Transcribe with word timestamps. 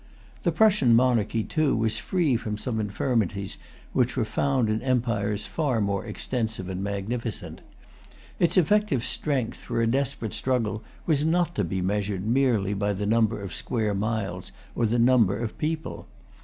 The 0.41 0.51
Prussian 0.51 0.95
monarchy, 0.95 1.43
too, 1.43 1.75
was 1.75 1.99
free 1.99 2.35
from 2.35 2.57
some 2.57 2.79
infirmities 2.79 3.59
which 3.93 4.17
were 4.17 4.25
found 4.25 4.67
in 4.67 4.81
empires 4.81 5.45
far 5.45 5.79
more 5.79 6.03
extensive 6.07 6.67
and 6.69 6.83
magnificent. 6.83 7.61
Its 8.39 8.57
effective 8.57 9.05
strength 9.05 9.59
for 9.59 9.79
a 9.79 9.85
desperate 9.85 10.33
struggle 10.33 10.83
was 11.05 11.23
not 11.23 11.53
to 11.53 11.63
be 11.63 11.83
measured 11.83 12.25
merely 12.25 12.73
by 12.73 12.93
the 12.93 13.05
number 13.05 13.39
of 13.43 13.53
square 13.53 13.93
miles 13.93 14.51
or 14.73 14.87
the 14.87 14.97
number 14.97 15.37
of 15.37 15.55
people. 15.59 16.07